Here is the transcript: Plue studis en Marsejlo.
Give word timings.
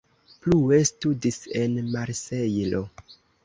Plue 0.45 0.79
studis 0.91 1.39
en 1.61 1.79
Marsejlo. 1.93 2.85